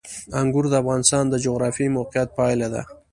[0.39, 2.81] انګور د افغانستان د جغرافیایي موقیعت پایله ده.